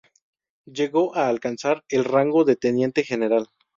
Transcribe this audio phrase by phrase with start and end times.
[0.65, 3.49] Llegó a alcanzar el rango de teniente general.